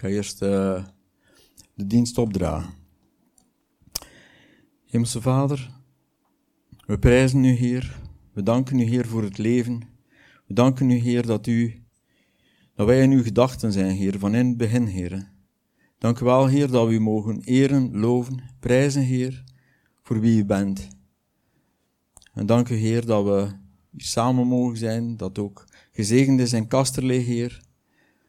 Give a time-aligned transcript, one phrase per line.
[0.00, 0.84] Ga eerst uh,
[1.74, 2.70] de dienst opdragen.
[4.84, 5.70] Hemelse Vader,
[6.86, 8.00] we prijzen u, Heer.
[8.32, 9.82] We danken u, Heer, voor het leven.
[10.46, 11.82] We danken u, Heer, dat, u,
[12.74, 15.32] dat wij in uw gedachten zijn, Heer, van in het begin, Heer.
[15.98, 19.44] Dank u wel, Heer, dat we u mogen eren, loven, prijzen, Heer,
[20.02, 20.88] voor wie u bent.
[22.32, 23.50] En dank u, Heer, dat we
[23.96, 27.66] samen mogen zijn, dat ook gezegend is in Kasterlee, Heer.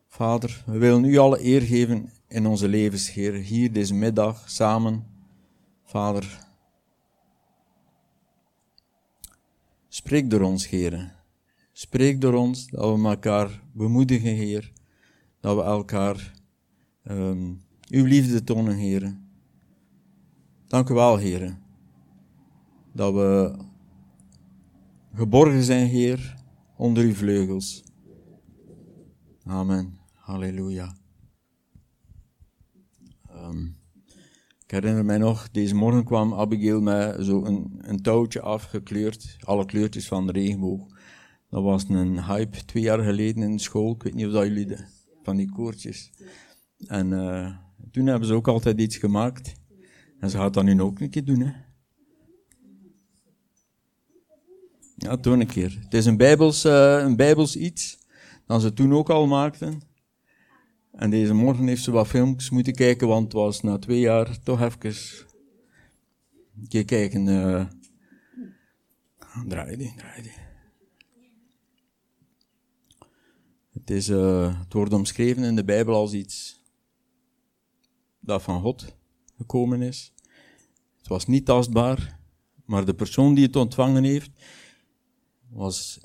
[0.10, 5.06] Vader, we willen u alle eer geven in onze levens, Heer, hier deze middag samen.
[5.84, 6.48] Vader,
[9.88, 11.16] spreek door ons, Heer.
[11.72, 14.72] Spreek door ons, dat we elkaar bemoedigen, Heer.
[15.40, 16.34] Dat we elkaar
[17.04, 19.18] um, uw liefde tonen, Heer.
[20.68, 21.58] Dank u wel, Heer.
[22.94, 23.58] Dat we
[25.14, 26.36] geborgen zijn, Heer,
[26.78, 27.84] onder uw vleugels.
[29.46, 29.99] Amen.
[30.30, 30.96] Halleluja.
[33.32, 33.76] Um,
[34.64, 39.66] ik herinner mij nog, deze morgen kwam Abigail met zo een, een touwtje afgekleurd, alle
[39.66, 40.88] kleurtjes van de regenboog.
[41.50, 43.94] Dat was een hype twee jaar geleden in school.
[43.94, 44.86] Ik weet niet of dat jullie de,
[45.24, 46.12] van die koortjes.
[46.88, 47.56] En uh,
[47.92, 49.54] toen hebben ze ook altijd iets gemaakt.
[50.20, 51.52] En ze gaat dat nu ook een keer doen, hè.
[54.96, 55.80] Ja, toen een keer.
[55.84, 58.00] Het is een bijbels, uh, een bijbels iets,
[58.46, 59.89] dat ze toen ook al maakten.
[61.00, 64.40] En deze morgen heeft ze wat filmpjes moeten kijken, want het was na twee jaar
[64.44, 64.96] toch even
[66.62, 67.28] een keer kijken.
[67.28, 67.66] Uh,
[69.48, 70.34] draai die, draai die.
[73.70, 76.64] Het, is, uh, het wordt omschreven in de Bijbel als iets
[78.20, 78.96] dat van God
[79.38, 80.14] gekomen is.
[80.98, 82.20] Het was niet tastbaar,
[82.66, 84.32] maar de persoon die het ontvangen heeft,
[85.50, 86.00] was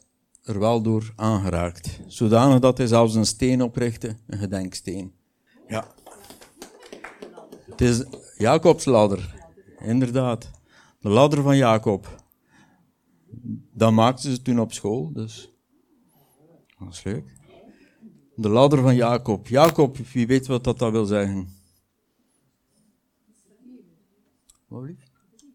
[0.45, 2.01] er wel door aangeraakt.
[2.07, 5.13] Zodanig dat hij zelfs een steen oprichtte, een gedenksteen.
[5.69, 5.87] Ja.
[7.67, 8.05] Het is
[8.39, 9.35] Jacobs ladder,
[9.79, 10.51] inderdaad.
[11.01, 12.23] De ladder van Jacob.
[13.73, 15.53] Dat maakten ze toen op school, dus
[16.79, 17.33] dat is leuk.
[18.37, 19.49] De ladder van Jacob.
[19.49, 21.49] Jacob, wie weet wat dat, dat wil zeggen?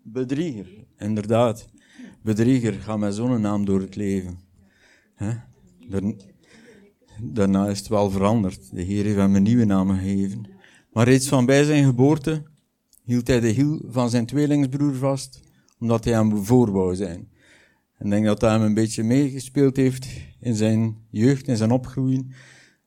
[0.04, 1.68] Bedrieger, inderdaad.
[2.22, 4.49] Bedrieger, ga met zo'n naam door het leven.
[7.22, 8.76] Daarna is het wel veranderd.
[8.76, 10.50] De Heer heeft hem een nieuwe naam gegeven.
[10.92, 12.44] Maar reeds van bij zijn geboorte
[13.04, 15.42] hield hij de hiel van zijn tweelingsbroer vast,
[15.80, 17.30] omdat hij hem voor wou zijn.
[17.98, 20.08] En ik denk dat hij hem een beetje meegespeeld heeft
[20.40, 22.32] in zijn jeugd, in zijn opgroeien,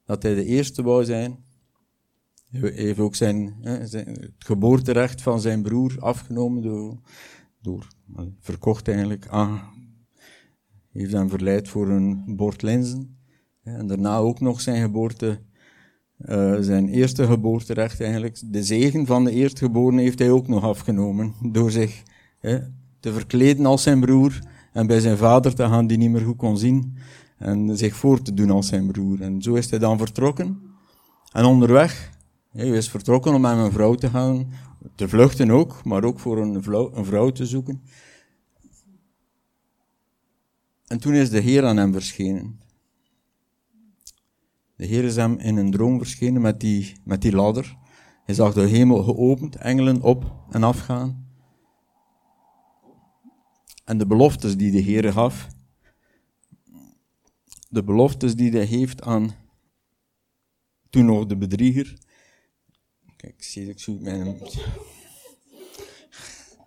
[0.05, 1.39] dat hij de eerste wou zijn.
[2.51, 6.99] Hij heeft ook zijn, het geboorterecht van zijn broer afgenomen door,
[7.61, 7.87] door
[8.41, 9.61] verkocht eigenlijk, aan,
[10.93, 13.17] heeft hem verleid voor een bord lenzen.
[13.63, 15.39] En daarna ook nog zijn geboorte,
[16.19, 21.35] uh, zijn eerste geboorterecht eigenlijk, de zegen van de eerstgeborene heeft hij ook nog afgenomen,
[21.53, 22.03] door zich
[23.01, 24.39] te verkleden als zijn broer
[24.73, 26.97] en bij zijn vader te gaan die niet meer goed kon zien
[27.39, 29.21] en zich voor te doen als zijn broer.
[29.21, 30.61] En zo is hij dan vertrokken.
[31.33, 32.11] En onderweg,
[32.51, 34.53] hij is vertrokken om met een vrouw te gaan,
[34.95, 37.83] te vluchten ook, maar ook voor een vrouw, een vrouw te zoeken.
[40.93, 42.61] En toen is de Heer aan hem verschenen.
[44.77, 47.77] De Heer is hem in een droom verschenen met die, met die ladder.
[48.25, 51.29] Hij zag de hemel geopend, engelen op en afgaan.
[53.85, 55.49] En de beloftes die de Heer gaf,
[57.69, 59.35] de beloftes die hij heeft aan
[60.91, 61.99] toen nog de bedrieger.
[63.17, 64.39] Kijk, zie, ik zoek mijn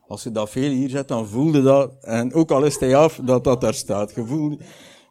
[0.08, 3.20] als je dat veel hier zet, dan voelde dat, en ook al is hij af,
[3.24, 4.12] dat dat daar staat.
[4.12, 4.60] Gevoel.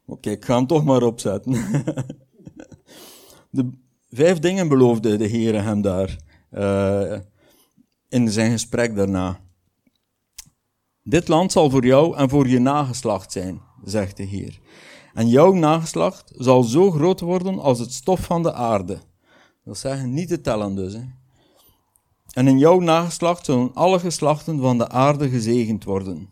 [0.06, 1.52] Oké, ik ga hem toch maar opzetten.
[3.50, 3.70] de
[4.10, 6.16] vijf dingen beloofde de Heer hem daar,
[6.52, 7.18] uh,
[8.08, 9.40] in zijn gesprek daarna.
[11.02, 14.60] Dit land zal voor jou en voor je nageslacht zijn, zegt de Heer.
[15.14, 18.98] En jouw nageslacht zal zo groot worden als het stof van de aarde.
[19.64, 20.92] Dat zeggen, niet te tellen dus.
[20.92, 21.02] Hè.
[22.34, 26.28] En in jouw nageslacht zullen alle geslachten van de aarde gezegend worden.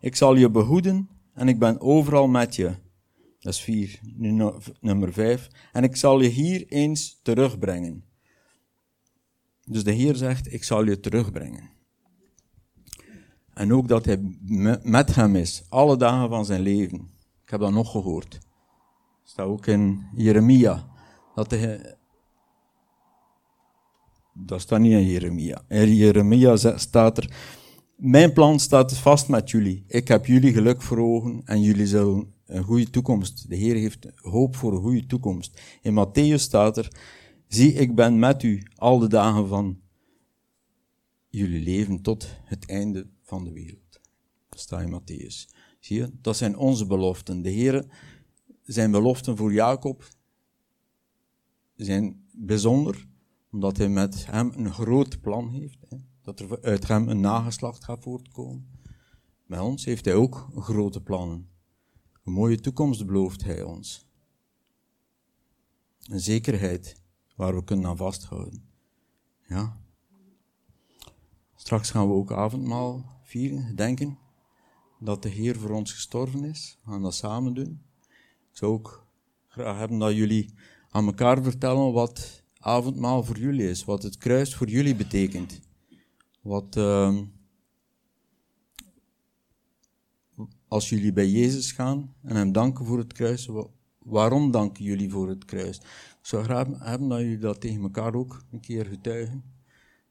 [0.00, 2.74] Ik zal je behoeden en ik ben overal met je.
[3.38, 4.00] Dat is vier.
[4.16, 4.50] Nu
[4.80, 5.48] nummer vijf.
[5.72, 8.04] En ik zal je hier eens terugbrengen.
[9.64, 11.70] Dus de Heer zegt, ik zal je terugbrengen.
[13.54, 14.36] En ook dat hij
[14.82, 17.10] met hem is, alle dagen van zijn leven.
[17.42, 18.38] Ik heb dat nog gehoord.
[19.22, 20.88] Staat ook in Jeremia.
[21.34, 21.96] Dat hij
[24.46, 25.64] dat staat niet in Jeremia.
[25.68, 27.36] In Jeremia staat er,
[27.96, 29.84] mijn plan staat vast met jullie.
[29.86, 33.48] Ik heb jullie geluk voor ogen en jullie zullen een goede toekomst.
[33.48, 35.60] De Heer heeft hoop voor een goede toekomst.
[35.82, 36.88] In Matthäus staat er,
[37.48, 39.80] Zie, ik ben met u al de dagen van
[41.28, 44.00] jullie leven tot het einde van de wereld.
[44.48, 45.54] Dat staat in Matthäus.
[45.80, 47.42] Zie je, dat zijn onze beloften.
[47.42, 47.86] De Heer,
[48.62, 50.08] zijn beloften voor Jacob
[51.84, 53.06] zijn bijzonder,
[53.50, 55.78] omdat hij met hem een groot plan heeft.
[55.88, 58.78] Hè, dat er uit hem een nageslacht gaat voortkomen.
[59.46, 61.48] Bij ons heeft hij ook grote plannen.
[62.24, 64.06] Een mooie toekomst belooft hij ons.
[66.02, 67.02] Een zekerheid
[67.36, 68.68] waar we kunnen aan vasthouden.
[69.48, 69.80] Ja.
[71.54, 74.18] Straks gaan we ook avondmaal vieren, denken
[75.00, 76.78] dat de Heer voor ons gestorven is.
[76.84, 77.82] We gaan dat samen doen.
[78.50, 79.06] Ik zou ook
[79.48, 80.54] graag hebben dat jullie
[80.90, 85.60] aan elkaar vertellen wat avondmaal voor jullie is, wat het kruis voor jullie betekent.
[86.40, 87.18] Wat, uh,
[90.68, 93.48] als jullie bij Jezus gaan en hem danken voor het kruis,
[93.98, 95.76] waarom danken jullie voor het kruis?
[95.78, 99.44] Ik zou graag hebben dat jullie dat tegen elkaar ook een keer getuigen.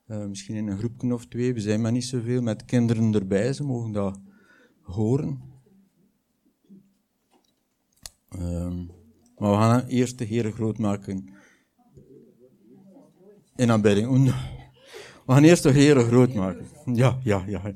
[0.08, 3.54] Uh, misschien in een groepje of twee, we zijn maar niet zoveel met kinderen erbij,
[3.54, 4.20] ze mogen dat
[4.82, 5.42] horen.
[8.36, 8.92] Um,
[9.38, 11.30] maar we gaan eerst de Heer groot maken
[13.60, 14.34] in aanbidding.
[15.26, 16.66] We gaan eerst de Heer groot maken.
[16.94, 17.72] Ja, ja, ja.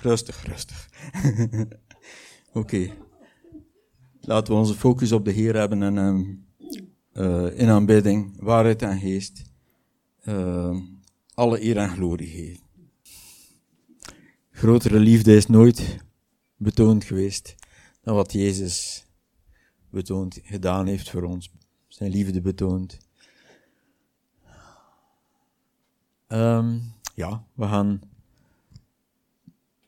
[0.00, 0.88] Rustig, rustig.
[2.52, 2.58] Oké.
[2.58, 2.92] Okay.
[4.20, 6.46] Laten we onze focus op de Heer hebben en um,
[7.56, 9.42] in aanbidding, waarheid en geest,
[10.24, 10.76] uh,
[11.34, 12.62] alle eer en glorie geven.
[14.50, 15.96] Grotere liefde is nooit
[16.56, 17.54] betoond geweest
[18.02, 19.06] dan wat Jezus
[19.90, 21.52] betoond, gedaan heeft voor ons.
[21.88, 22.98] Zijn liefde betoond.
[26.32, 28.00] Um, ja, we gaan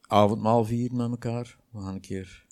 [0.07, 1.59] avondmaal vieren met elkaar.
[1.71, 2.47] We gaan een keer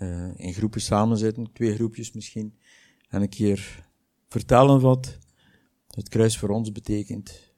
[0.00, 2.58] uh, in groepen samen zitten, twee groepjes misschien.
[3.08, 3.88] En een keer
[4.28, 5.18] vertellen wat
[5.88, 7.52] het kruis voor ons betekent.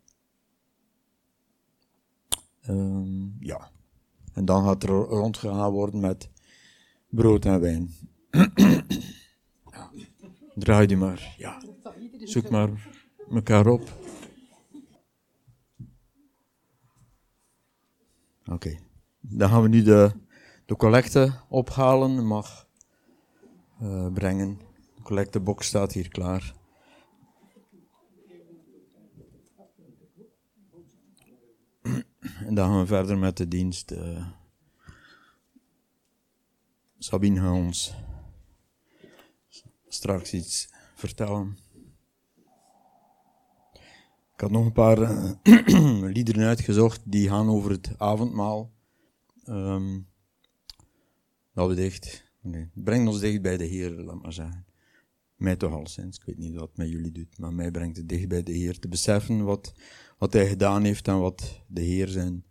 [2.68, 3.70] Um, ja.
[4.32, 6.30] En dan gaat er rondgegaan worden met
[7.08, 7.94] brood en wijn.
[9.72, 9.90] ja.
[10.54, 11.34] Draai die maar.
[11.38, 11.62] Ja.
[12.24, 12.88] Zoek maar
[13.30, 14.05] elkaar op.
[18.52, 18.78] Oké.
[19.20, 20.12] Dan gaan we nu de,
[20.66, 22.26] de collecte ophalen.
[22.26, 22.68] Mag
[23.82, 24.58] uh, brengen.
[24.94, 26.54] De collectebox staat hier klaar.
[32.22, 33.92] En dan gaan we verder met de dienst.
[33.92, 34.26] Uh,
[36.98, 37.94] Sabine gaat ons
[39.88, 41.58] straks iets vertellen.
[44.36, 48.72] Ik had nog een paar uh, liederen uitgezocht die gaan over het avondmaal.
[49.48, 50.08] Um,
[51.52, 52.24] dat we dicht.
[52.40, 54.66] Nee, breng ons dicht bij de Heer, laat maar zeggen.
[55.36, 56.18] Mij toch al sinds.
[56.18, 58.52] Ik weet niet wat het met jullie doet, maar mij brengt het dicht bij de
[58.52, 58.78] Heer.
[58.78, 59.74] Te beseffen wat,
[60.18, 62.44] wat Hij gedaan heeft en wat de Heer zijn,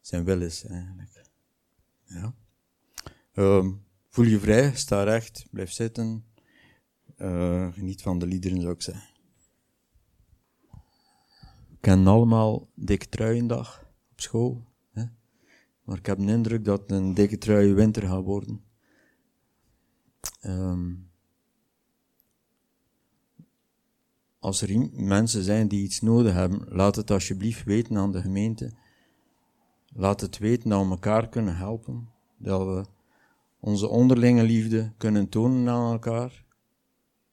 [0.00, 1.22] zijn wil is, eigenlijk.
[2.04, 2.34] Ja.
[3.34, 6.24] Um, voel je vrij, sta recht, blijf zitten.
[7.18, 9.13] Uh, geniet van de liederen, zou ik zeggen.
[11.84, 14.64] Kennen allemaal dikke truiendag op school.
[14.92, 15.04] Hè?
[15.82, 18.64] Maar ik heb een indruk dat het een dikke trui winter gaat worden.
[20.46, 21.10] Um,
[24.38, 28.72] als er mensen zijn die iets nodig hebben, laat het alsjeblieft weten aan de gemeente.
[29.92, 32.08] Laat het weten dat we elkaar kunnen helpen.
[32.36, 32.84] Dat we
[33.60, 36.44] onze onderlinge liefde kunnen tonen aan elkaar.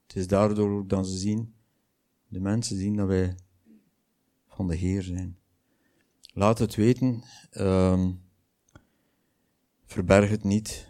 [0.08, 1.54] Het is daardoor ook dat ze zien,
[2.28, 3.36] de mensen zien dat wij
[4.62, 5.38] van de Heer zijn.
[6.34, 7.24] Laat het weten,
[7.58, 8.22] um,
[9.86, 10.88] verberg het niet.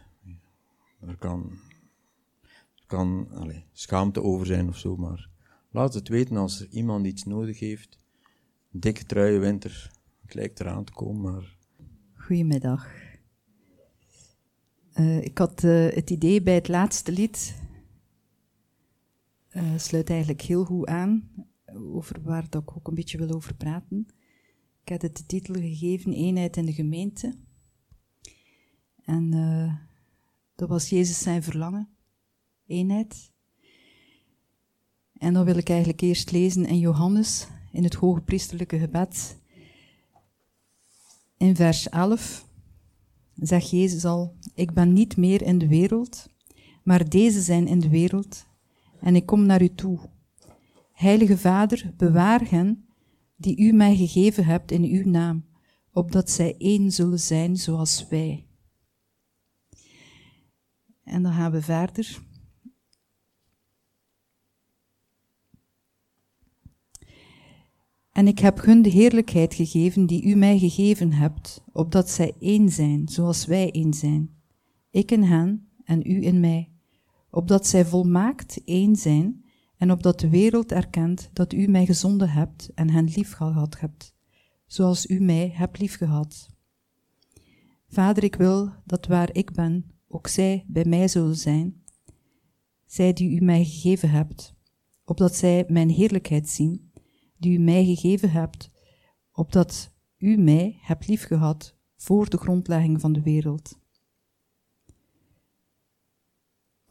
[0.99, 1.59] Er kan,
[2.85, 5.29] kan allez, schaamte over zijn of zo, maar
[5.69, 7.97] laat het weten als er iemand iets nodig heeft.
[8.71, 11.57] Dikke trui winter, het lijkt eraan te komen, maar...
[12.13, 12.89] Goedemiddag.
[14.95, 17.55] Uh, ik had uh, het idee bij het laatste lied,
[19.51, 21.29] uh, sluit eigenlijk heel goed aan,
[21.75, 24.07] over waar dat ik ook een beetje wil over praten.
[24.83, 27.35] Ik had het de titel gegeven, Eenheid in de gemeente.
[29.01, 29.29] En
[30.55, 31.89] dat was Jezus zijn verlangen,
[32.67, 33.31] eenheid.
[35.13, 39.41] En dan wil ik eigenlijk eerst lezen in Johannes, in het hoge priesterlijke gebed,
[41.41, 42.47] in vers 11
[43.35, 46.29] zegt Jezus al, ik ben niet meer in de wereld,
[46.83, 48.45] maar deze zijn in de wereld
[48.99, 49.99] en ik kom naar u toe.
[51.01, 52.85] Heilige Vader, bewaar hen
[53.35, 55.45] die u mij gegeven hebt in uw naam,
[55.91, 58.47] opdat zij één zullen zijn zoals wij.
[61.03, 62.21] En dan gaan we verder.
[68.11, 72.69] En ik heb hun de heerlijkheid gegeven die u mij gegeven hebt, opdat zij één
[72.69, 74.41] zijn, zoals wij één zijn.
[74.89, 76.71] Ik in hen en u in mij,
[77.29, 79.40] opdat zij volmaakt één zijn
[79.81, 84.15] en opdat de wereld erkent dat u mij gezonden hebt en hen lief gehad hebt,
[84.65, 86.49] zoals u mij hebt lief gehad.
[87.87, 91.83] Vader, ik wil dat waar ik ben, ook zij bij mij zullen zijn,
[92.85, 94.53] zij die u mij gegeven hebt,
[95.05, 96.91] opdat zij mijn heerlijkheid zien,
[97.37, 98.71] die u mij gegeven hebt,
[99.31, 103.79] opdat u mij hebt liefgehad voor de grondlegging van de wereld.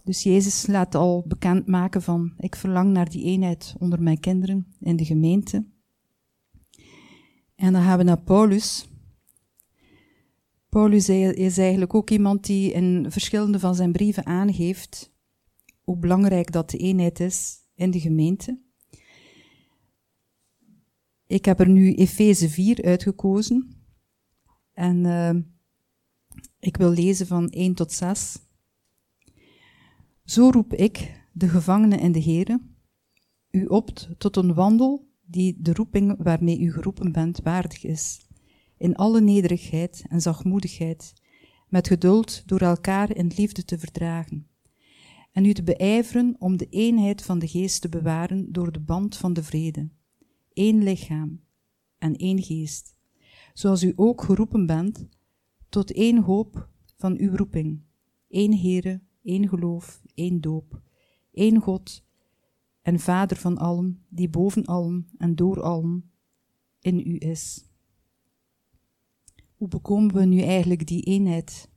[0.04, 4.66] Dus Jezus laat al bekend maken van, ik verlang naar die eenheid onder mijn kinderen
[4.80, 5.66] in de gemeente.
[7.54, 8.88] En dan gaan we naar Paulus.
[10.68, 15.12] Paulus is eigenlijk ook iemand die in verschillende van zijn brieven aangeeft
[15.80, 18.60] hoe belangrijk dat de eenheid is in de gemeente.
[21.26, 23.84] Ik heb er nu Efeze 4 uitgekozen.
[24.72, 25.34] En uh,
[26.58, 28.38] ik wil lezen van 1 tot 6.
[30.30, 32.60] Zo roep ik, de gevangenen in de Here,
[33.50, 38.26] u op tot een wandel die de roeping waarmee u geroepen bent waardig is,
[38.76, 41.12] in alle nederigheid en zachtmoedigheid,
[41.68, 44.46] met geduld door elkaar in liefde te verdragen,
[45.32, 49.16] en u te beijveren om de eenheid van de geest te bewaren door de band
[49.16, 49.88] van de vrede,
[50.52, 51.40] één lichaam
[51.98, 52.94] en één geest,
[53.54, 55.06] zoals u ook geroepen bent
[55.68, 57.80] tot één hoop van uw roeping,
[58.28, 60.82] één Heere, één geloof, één doop,
[61.32, 62.04] één God
[62.82, 66.10] en Vader van allen, die boven allen en door allen
[66.80, 67.68] in u is.
[69.54, 71.70] Hoe bekomen we nu eigenlijk die eenheid?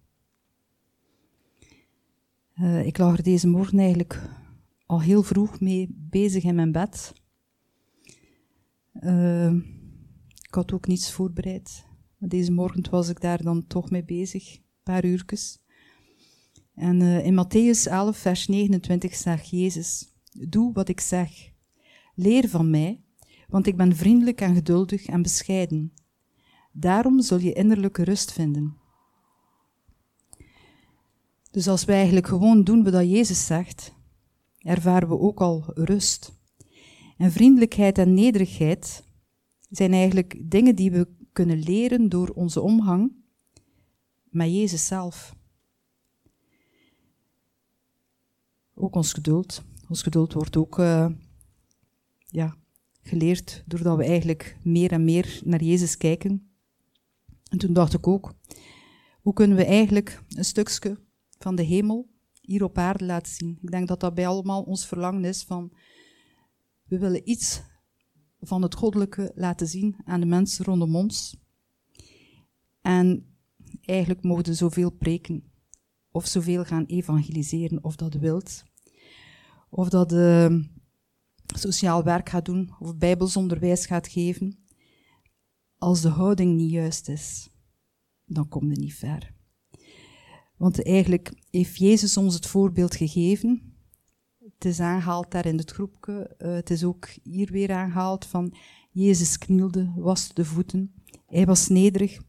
[2.56, 4.30] Uh, ik lag er deze morgen eigenlijk
[4.86, 7.14] al heel vroeg mee bezig in mijn bed.
[8.94, 9.54] Uh,
[10.42, 11.86] ik had ook niets voorbereid.
[12.18, 15.62] Maar deze morgen was ik daar dan toch mee bezig, een paar uurtjes.
[16.75, 21.51] En uh, in Matthäus 11, vers 29 zegt Jezus, doe wat ik zeg.
[22.15, 23.01] Leer van mij,
[23.48, 25.94] want ik ben vriendelijk en geduldig en bescheiden.
[26.72, 28.77] Daarom zul je innerlijke rust vinden.
[31.51, 33.94] Dus als wij eigenlijk gewoon doen wat Jezus zegt,
[34.58, 36.34] ervaren we ook al rust.
[37.18, 39.03] En vriendelijkheid en nederigheid
[39.70, 43.12] zijn eigenlijk dingen die we kunnen leren door onze omgang
[44.30, 45.36] met Jezus zelf.
[48.74, 49.63] Ook ons geduld.
[49.89, 51.10] Ons geduld wordt ook uh,
[52.25, 52.56] ja,
[53.01, 56.51] geleerd doordat we eigenlijk meer en meer naar Jezus kijken.
[57.50, 58.34] En toen dacht ik ook,
[59.22, 61.00] hoe kunnen we eigenlijk een stukje
[61.38, 62.10] van de hemel
[62.42, 63.58] hier op aarde laten zien?
[63.62, 65.74] Ik denk dat dat bij allemaal ons verlangen is van,
[66.84, 67.62] we willen iets
[68.39, 71.38] van het goddelijke laten zien aan de mensen rondom ons.
[72.82, 73.36] En
[73.82, 75.52] eigenlijk mogen we zoveel preken
[76.13, 78.63] of zoveel gaan evangeliseren of dat wilt.
[79.70, 80.60] Of dat uh,
[81.46, 84.58] sociaal werk gaat doen of bijbelsonderwijs gaat geven.
[85.77, 87.50] Als de houding niet juist is,
[88.25, 89.34] dan kom je niet ver.
[90.58, 93.75] Want eigenlijk heeft Jezus ons het voorbeeld gegeven.
[94.39, 96.36] Het is aangehaald daar in het groepje.
[96.38, 98.53] Uh, het is ook hier weer aangehaald van
[98.91, 100.93] Jezus knielde, waste de voeten.
[101.25, 102.22] Hij was nederig.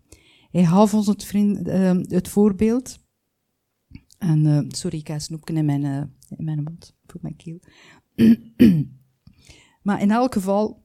[0.51, 2.99] Hij gaf ons het, vriend, uh, het voorbeeld.
[4.19, 5.09] En, uh, sorry, ik
[5.51, 6.03] in mijn, uh,
[6.39, 7.61] in mijn mond, voor mijn keel.
[9.83, 10.83] maar in elk geval,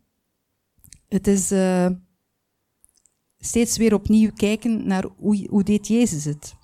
[1.07, 1.89] het is uh,
[3.37, 6.55] steeds weer opnieuw kijken naar hoe, hoe deed Jezus het.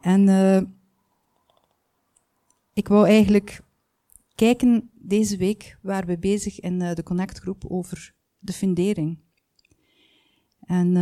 [0.00, 0.28] En
[2.72, 3.60] ik wou eigenlijk
[4.34, 9.18] kijken deze week, waar we bezig in de Connect groep over de fundering.
[10.60, 10.96] En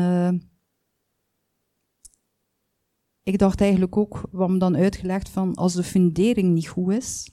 [3.22, 7.30] ik dacht eigenlijk ook, wat me dan uitgelegd van als de fundering niet goed is,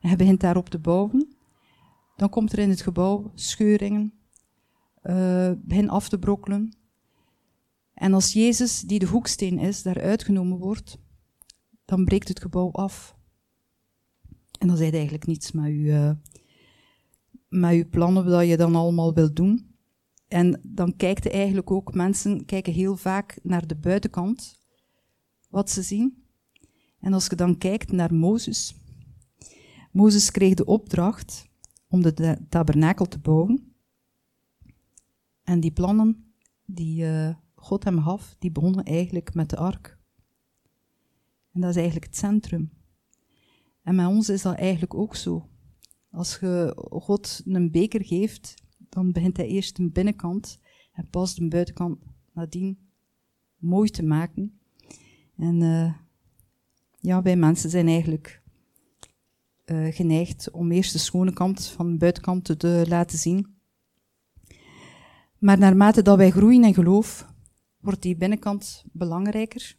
[0.00, 1.36] en je begint daarop te bouwen,
[2.16, 4.12] dan komt er in het gebouw scheuringen,
[5.02, 6.76] uh, begin af te brokkelen.
[7.94, 10.98] En als Jezus, die de hoeksteen is, daar uitgenomen wordt,
[11.84, 13.16] dan breekt het gebouw af.
[14.58, 16.10] En dan zijt eigenlijk niets met je, uh,
[17.48, 19.74] met je plannen wat je dan allemaal wilt doen.
[20.28, 24.59] En dan kijkt eigenlijk ook, mensen kijken heel vaak naar de buitenkant,
[25.50, 26.24] wat ze zien.
[27.00, 28.74] En als je dan kijkt naar Mozes.
[29.92, 31.48] Mozes kreeg de opdracht
[31.88, 33.74] om de tabernakel te bouwen.
[35.42, 36.32] En die plannen
[36.64, 39.98] die uh, God hem gaf, die begonnen eigenlijk met de ark.
[41.52, 42.70] En dat is eigenlijk het centrum.
[43.82, 45.48] En met ons is dat eigenlijk ook zo.
[46.10, 50.60] Als je God een beker geeft dan begint hij eerst de binnenkant
[50.92, 51.98] en pas de buitenkant
[52.32, 52.78] nadien
[53.56, 54.59] mooi te maken.
[55.40, 55.94] En uh,
[56.98, 58.42] ja, wij mensen zijn eigenlijk
[59.64, 63.58] uh, geneigd om eerst de schone kant van de buitenkant te, te laten zien.
[65.38, 67.26] Maar naarmate dat wij groeien in geloof,
[67.78, 69.76] wordt die binnenkant belangrijker.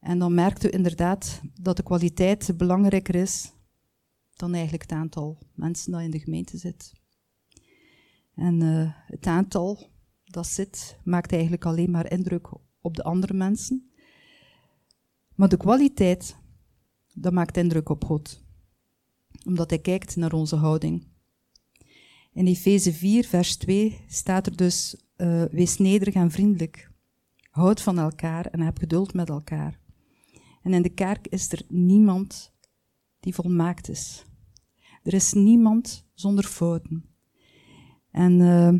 [0.00, 3.52] En dan merkt u inderdaad dat de kwaliteit belangrijker is
[4.36, 6.92] dan eigenlijk het aantal mensen dat in de gemeente zit.
[8.34, 9.90] En uh, het aantal
[10.24, 12.48] dat zit, maakt eigenlijk alleen maar indruk
[12.80, 13.87] op de andere mensen.
[15.38, 16.36] Maar de kwaliteit,
[17.14, 18.44] dat maakt indruk op God.
[19.46, 21.06] Omdat hij kijkt naar onze houding.
[22.32, 26.90] In Efeze 4, vers 2 staat er dus, uh, wees nederig en vriendelijk.
[27.50, 29.80] Houd van elkaar en heb geduld met elkaar.
[30.62, 32.52] En in de kerk is er niemand
[33.20, 34.24] die volmaakt is.
[35.02, 37.04] Er is niemand zonder fouten.
[38.10, 38.74] En uh,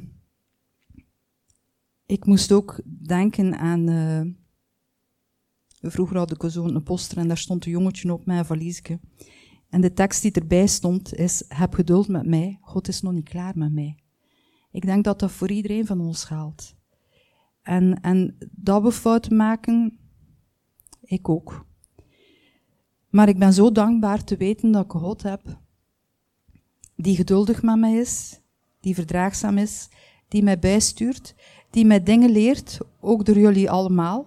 [2.06, 3.88] ik moest ook denken aan.
[3.88, 4.20] Uh,
[5.82, 9.00] vroeger had ik zo'n poster en daar stond een jongetje op een valiesje.
[9.68, 13.28] En de tekst die erbij stond is: Heb geduld met mij, God is nog niet
[13.28, 13.96] klaar met mij.
[14.70, 16.76] Ik denk dat dat voor iedereen van ons geldt.
[17.62, 19.98] En, en dat we fouten maken,
[21.00, 21.66] ik ook.
[23.08, 25.58] Maar ik ben zo dankbaar te weten dat ik God heb
[27.00, 28.40] die geduldig met mij is,
[28.80, 29.88] die verdraagzaam is,
[30.28, 31.34] die mij bijstuurt,
[31.70, 34.26] die mij dingen leert, ook door jullie allemaal.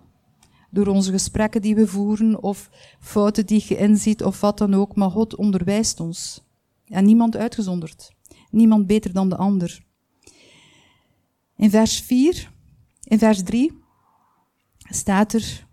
[0.71, 4.95] Door onze gesprekken die we voeren, of fouten die je inziet, of wat dan ook.
[4.95, 6.43] Maar God onderwijst ons.
[6.85, 8.11] En niemand uitgezonderd.
[8.49, 9.85] Niemand beter dan de ander.
[11.55, 12.51] In vers 4,
[13.03, 13.73] in vers 3
[14.77, 15.67] staat er: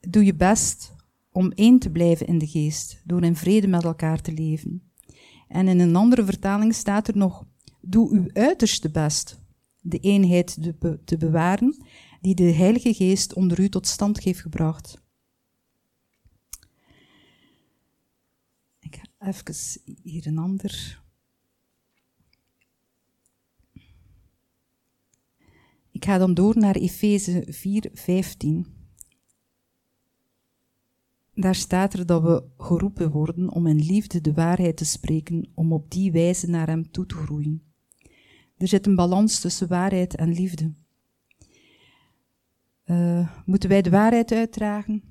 [0.00, 0.92] Doe je best
[1.32, 4.82] om één te blijven in de geest, door in vrede met elkaar te leven.
[5.48, 7.44] En in een andere vertaling staat er nog:
[7.80, 9.40] Doe uw uiterste best
[9.80, 10.58] de eenheid
[11.04, 11.84] te, bewaren
[12.22, 15.02] die de Heilige Geest onder u tot stand heeft gebracht.
[18.80, 19.54] Ik ga even
[20.02, 21.02] hier een ander.
[25.90, 28.80] Ik ga dan door naar Efeze 4, 15
[31.34, 35.72] daar staat er dat we geroepen worden om in liefde de waarheid te spreken, om
[35.72, 37.62] op die wijze naar Hem toe te groeien.
[38.56, 40.74] Er zit een balans tussen waarheid en liefde.
[42.92, 45.02] Uh, moeten wij de waarheid uitdragen?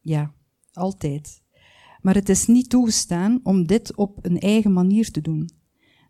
[0.00, 0.34] Ja,
[0.72, 1.42] altijd.
[2.00, 5.50] Maar het is niet toegestaan om dit op een eigen manier te doen.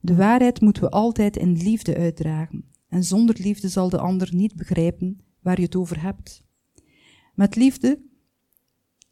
[0.01, 2.65] De waarheid moeten we altijd in liefde uitdragen.
[2.89, 6.45] En zonder liefde zal de ander niet begrijpen waar je het over hebt.
[7.35, 8.03] Met liefde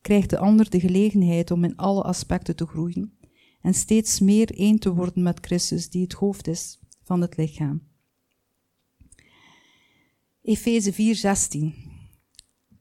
[0.01, 3.19] krijgt de ander de gelegenheid om in alle aspecten te groeien
[3.61, 7.83] en steeds meer één te worden met Christus, die het hoofd is van het lichaam.
[10.47, 11.75] Efeze 4:16.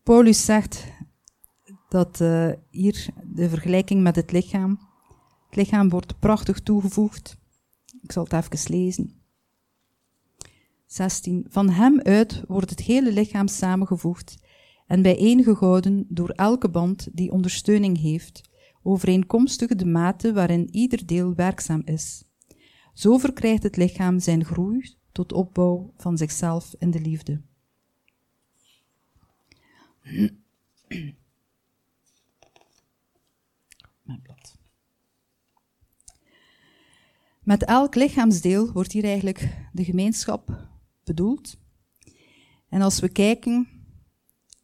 [0.03, 0.85] Paulus zegt
[1.89, 4.79] dat uh, hier de vergelijking met het lichaam.
[5.45, 7.37] Het lichaam wordt prachtig toegevoegd.
[8.01, 9.11] Ik zal het even lezen.
[10.85, 11.45] 16.
[11.49, 14.43] Van hem uit wordt het hele lichaam samengevoegd
[14.87, 18.49] en bijeengehouden door elke band die ondersteuning heeft,
[18.81, 22.23] overeenkomstig de mate waarin ieder deel werkzaam is.
[22.93, 27.41] Zo verkrijgt het lichaam zijn groei tot opbouw van zichzelf in de liefde.
[37.43, 40.67] Met elk lichaamsdeel wordt hier eigenlijk de gemeenschap
[41.03, 41.57] bedoeld.
[42.69, 43.67] En als we kijken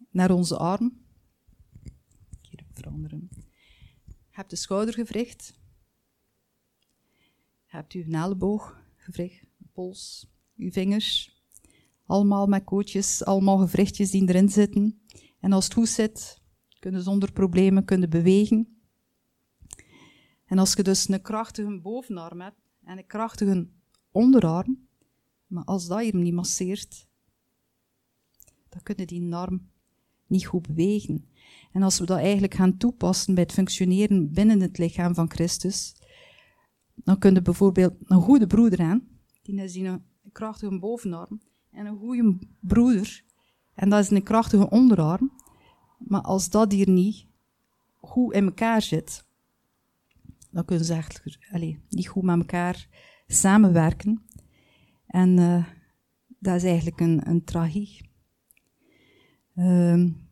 [0.10, 1.02] naar onze arm.
[2.42, 3.30] Hier veranderen.
[4.30, 5.58] Hebt de schoudergewricht.
[7.66, 11.38] Hebt uw ellebooggewricht, pols, uw vingers.
[12.06, 15.02] Allemaal met kootjes, allemaal gewrichtjes die erin zitten.
[15.40, 16.42] En als het goed zit,
[16.80, 18.82] kunnen zonder problemen kunnen bewegen.
[20.46, 23.68] En als je dus een krachtige bovenarm hebt en een krachtige
[24.12, 24.88] onderarm,
[25.48, 27.08] maar als dat hier niet masseert,
[28.70, 29.70] dan kunnen die arm
[30.28, 31.26] niet goed bewegen.
[31.72, 35.96] En als we dat eigenlijk gaan toepassen bij het functioneren binnen het lichaam van Christus,
[36.96, 39.08] dan kun je bijvoorbeeld een goede broeder aan,
[39.42, 43.24] die is een krachtige bovenarm, en een goede broeder,
[43.80, 45.32] en dat is een krachtige onderarm.
[45.98, 47.26] Maar als dat hier niet
[47.98, 49.26] goed in elkaar zit,
[50.52, 52.88] dan kunnen ze echt allez, niet goed met elkaar
[53.28, 54.26] samenwerken.
[55.08, 55.66] En uh,
[56.28, 58.10] dat is eigenlijk een, een tragie.
[59.56, 60.30] Um,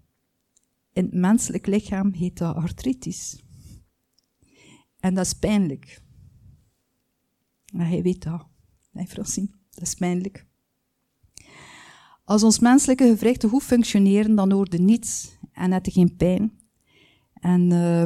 [0.94, 3.44] in het menselijk lichaam heet dat artritis.
[5.00, 6.02] En dat is pijnlijk.
[7.66, 8.48] En hij weet dat.
[8.92, 10.48] Nee, Francine, dat is pijnlijk.
[12.28, 16.52] Als ons menselijke gewrichten goed functioneren, dan hoorde niets en had geen pijn.
[17.34, 18.04] En uh,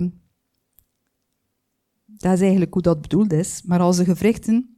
[2.05, 3.61] dat is eigenlijk hoe dat bedoeld is.
[3.61, 4.77] Maar als de gewrichten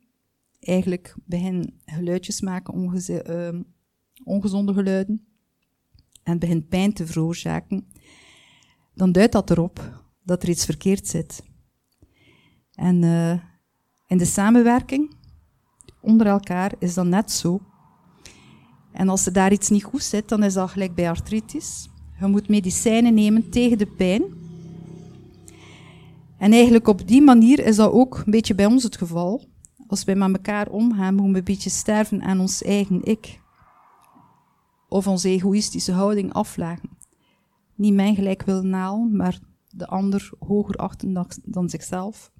[0.60, 3.60] eigenlijk beginnen geluidjes maken, uh,
[4.24, 5.26] ongezonde geluiden,
[6.24, 7.88] en begint pijn te veroorzaken,
[8.94, 11.44] dan duidt dat erop dat er iets verkeerd zit.
[12.74, 13.40] En uh,
[14.08, 15.16] in de samenwerking
[16.02, 17.62] onder elkaar is dat net zo.
[18.94, 21.90] En als er daar iets niet goed zit, dan is dat gelijk bij artritis.
[22.20, 24.24] Je moet medicijnen nemen tegen de pijn.
[26.38, 29.46] En eigenlijk op die manier is dat ook een beetje bij ons het geval.
[29.88, 33.42] Als wij met elkaar omgaan, moeten we een beetje sterven aan ons eigen ik.
[34.88, 36.90] Of onze egoïstische houding aflagen.
[37.76, 42.32] Niet mijn gelijk willen halen, maar de ander hoger achten dan zichzelf.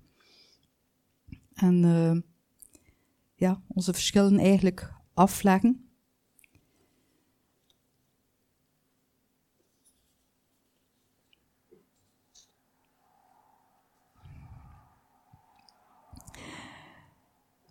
[1.54, 2.22] En uh,
[3.36, 5.93] ja, onze verschillen eigenlijk afleggen.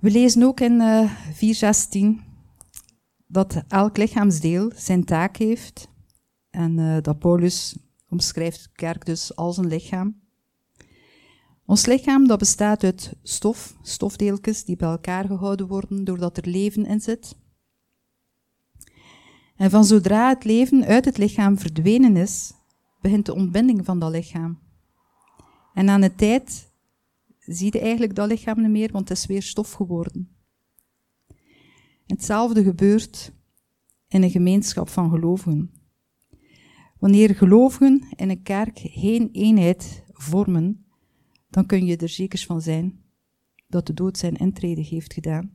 [0.02, 1.10] We lezen ook in uh,
[2.20, 2.24] 4.16
[3.26, 5.88] dat elk lichaamsdeel zijn taak heeft
[6.50, 7.76] en uh, dat Paulus
[8.08, 10.20] omschrijft de kerk dus als een lichaam.
[11.66, 16.86] Ons lichaam dat bestaat uit stof, stofdeeltjes die bij elkaar gehouden worden doordat er leven
[16.86, 17.36] in zit.
[19.56, 22.52] En van zodra het leven uit het lichaam verdwenen is,
[23.00, 24.58] begint de ontbinding van dat lichaam.
[25.74, 26.71] En aan de tijd
[27.44, 30.36] zie je eigenlijk dat lichaam niet meer, want het is weer stof geworden.
[32.06, 33.32] Hetzelfde gebeurt
[34.08, 35.72] in een gemeenschap van gelovigen.
[36.98, 40.86] Wanneer gelovigen in een kerk geen eenheid vormen,
[41.48, 43.02] dan kun je er zeker van zijn
[43.66, 45.54] dat de dood zijn intrede heeft gedaan.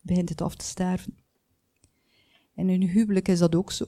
[0.00, 1.16] Begint het af te sterven.
[2.54, 3.84] En in een huwelijk is dat ook zo.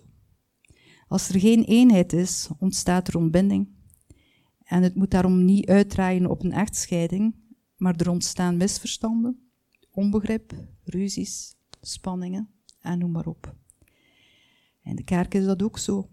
[1.08, 3.75] Als er geen eenheid is, ontstaat er ontbinding.
[4.66, 7.34] En het moet daarom niet uitdraaien op een echtscheiding,
[7.76, 9.50] maar er ontstaan misverstanden,
[9.90, 12.48] onbegrip, ruzies, spanningen
[12.80, 13.54] en noem maar op.
[14.82, 16.08] In de kerk is dat ook zo.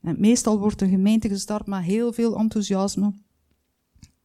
[0.00, 3.14] En meestal wordt een gemeente gestart met heel veel enthousiasme,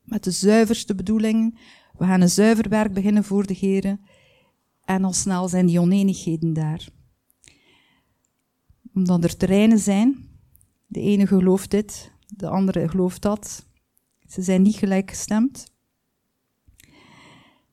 [0.04, 1.58] met de zuiverste bedoelingen.
[1.98, 4.02] We gaan een zuiver werk beginnen voor de heren.
[4.86, 6.90] En al snel zijn die oneenigheden daar.
[8.94, 10.28] Omdat er terreinen zijn.
[10.88, 13.66] De ene gelooft dit, de andere gelooft dat.
[14.28, 15.74] Ze zijn niet gelijk gestemd.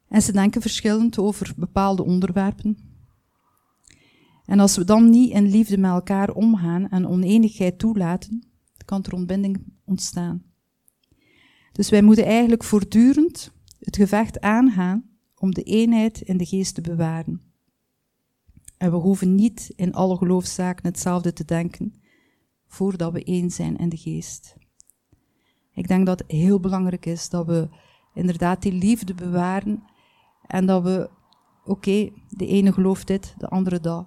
[0.08, 2.78] En ze denken verschillend over bepaalde onderwerpen.
[4.44, 8.48] En als we dan niet in liefde met elkaar omgaan en oneenigheid toelaten,
[8.84, 10.42] kan er ontbinding ontstaan.
[11.72, 15.04] Dus wij moeten eigenlijk voortdurend het gevecht aangaan
[15.36, 17.40] om de eenheid in de geest te bewaren.
[18.76, 21.94] En we hoeven niet in alle geloofszaken hetzelfde te denken
[22.76, 24.56] voordat we één zijn in de geest.
[25.72, 27.68] Ik denk dat het heel belangrijk is dat we
[28.14, 29.82] inderdaad die liefde bewaren
[30.46, 31.10] en dat we,
[31.64, 34.06] oké, de ene gelooft dit, de andere dat,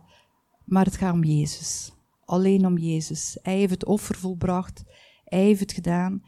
[0.65, 1.93] maar het gaat om Jezus.
[2.25, 3.38] Alleen om Jezus.
[3.41, 4.84] Hij heeft het offer volbracht,
[5.23, 6.23] hij heeft het gedaan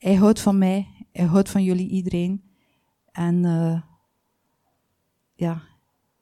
[0.00, 2.42] hij houdt van mij, hij houdt van jullie iedereen.
[3.12, 3.80] En uh,
[5.34, 5.62] ja,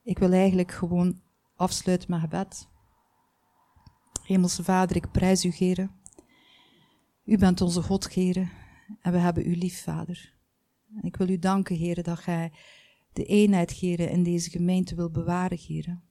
[0.03, 1.21] ik wil eigenlijk gewoon
[1.57, 2.68] afsluiten met gebed.
[4.29, 5.91] Hemelse Vader, ik prijs u, Geren.
[7.25, 8.51] U bent onze God, Geren,
[9.01, 10.35] en we hebben u lief, Vader.
[11.01, 12.53] Ik wil u danken, Geren, dat gij
[13.12, 16.03] de eenheid, Geren, in deze gemeente wil bewaren, Geren.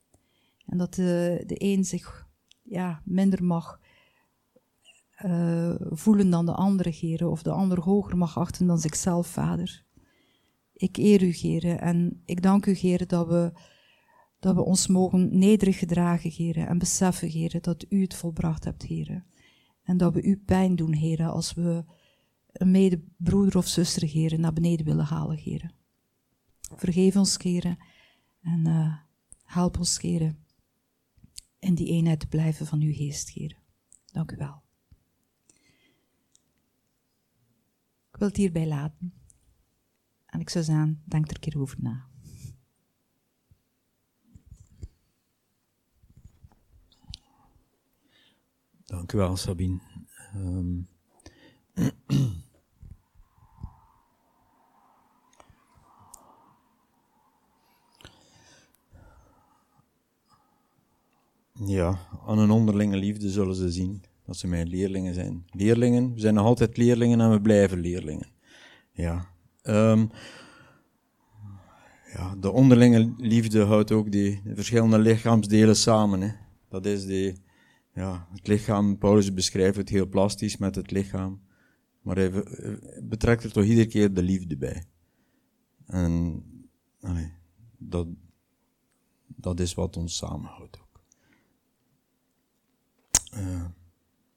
[0.66, 2.28] En dat de, de een zich
[2.62, 3.80] ja, minder mag
[5.26, 9.84] uh, voelen dan de andere, Geren, of de ander hoger mag achten dan zichzelf, Vader.
[10.74, 13.52] Ik eer u, Geren, en ik dank u, Geren, dat we,
[14.40, 18.84] dat we ons mogen nederig gedragen, Geren, en beseffen, Geren, dat u het volbracht hebt,
[18.84, 19.26] Geren.
[19.84, 21.86] En dat we u pijn doen, Heren, als we
[22.52, 25.74] een medebroeder of zuster, Geren, naar beneden willen halen, Geren.
[26.76, 27.78] Vergeef ons, Geren,
[28.42, 28.98] en uh,
[29.44, 30.46] help ons, Geren,
[31.60, 33.58] in die eenheid te blijven van uw geest, Geren.
[34.06, 34.62] Dank u wel.
[38.12, 39.14] Ik wil het hierbij laten.
[40.26, 42.08] En ik zou zeggen, denk er een keer over na.
[48.88, 49.80] Dank u wel, Sabine.
[50.36, 50.88] Um,
[61.66, 65.46] ja, aan een onderlinge liefde zullen ze zien dat ze mijn leerlingen zijn.
[65.52, 68.28] Leerlingen, we zijn nog altijd leerlingen en we blijven leerlingen.
[68.92, 69.30] Ja.
[69.64, 70.10] Um,
[72.14, 76.22] ja, de onderlinge liefde houdt ook die verschillende lichaamsdelen samen.
[76.22, 76.32] Hè.
[76.70, 77.46] Dat is die,
[77.98, 81.42] ja, het lichaam, Paulus beschrijft het heel plastisch met het lichaam.
[82.02, 82.32] Maar hij
[83.04, 84.86] betrekt er toch iedere keer de liefde bij.
[85.86, 86.44] En
[87.78, 88.08] dat,
[89.26, 91.02] dat is wat ons samenhoudt ook.
[93.34, 93.66] Uh,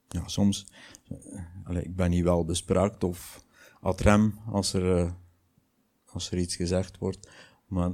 [0.09, 0.67] ja, soms,
[1.69, 3.45] uh, ik ben niet wel bespraakt of
[3.81, 5.13] ad rem als er, uh,
[6.07, 7.31] als er iets gezegd wordt.
[7.67, 7.91] Maar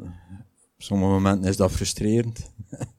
[0.74, 2.52] op sommige momenten is dat frustrerend.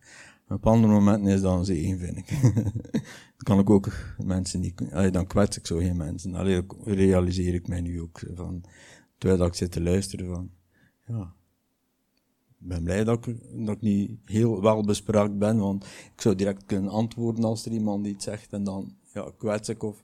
[0.49, 2.29] op andere momenten is dat een zegen, vind ik.
[3.35, 6.35] dan kan ik ook mensen niet, dan kwets ik zo geen mensen.
[6.35, 8.63] Allee, realiseer ik mij nu ook van,
[9.17, 10.49] terwijl ik zit te luisteren van,
[11.07, 11.35] ja.
[12.59, 16.35] Ik ben blij dat ik, dat ik niet heel wel bespraakt ben, want ik zou
[16.35, 20.01] direct kunnen antwoorden als er iemand iets zegt en dan, ja, kwets ik of,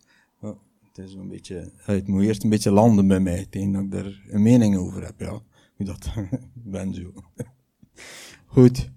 [0.93, 3.91] het is een beetje, het moet eerst een beetje landen bij mij, tegen dat ik
[3.91, 5.41] daar een mening over heb, ja
[5.75, 6.13] hoe dat
[6.53, 7.13] ben zo.
[8.45, 8.91] Goed,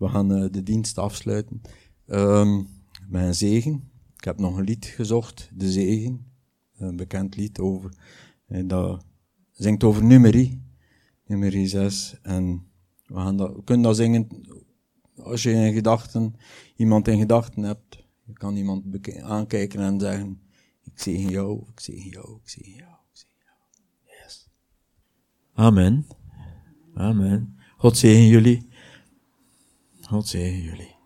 [0.00, 1.60] we gaan uh, de dienst afsluiten.
[2.06, 2.68] Um,
[3.08, 3.90] met zegen.
[4.16, 6.26] Ik heb nog een lied gezocht, De Zegen.
[6.76, 7.92] Een bekend lied over,
[8.46, 9.04] eh, dat
[9.50, 10.62] zingt over nummerie.
[11.26, 12.18] Nummerie 6.
[12.22, 12.66] En
[13.06, 14.28] we, gaan dat, kunnen dat zingen
[15.16, 16.34] als je in gedachten,
[16.76, 18.06] iemand in gedachten hebt.
[18.24, 18.84] Je kan iemand
[19.22, 20.40] aankijken en zeggen,
[20.82, 22.88] ik zegen jou, ik zegen jou, ik zegen jou.
[25.54, 26.06] Amen.
[26.94, 27.58] Amen.
[27.76, 28.69] God zegen jullie.
[30.10, 30.99] God zegen jullie.